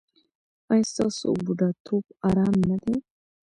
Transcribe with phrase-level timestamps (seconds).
[0.71, 2.95] ایا ستاسو بوډاتوب ارام نه دی؟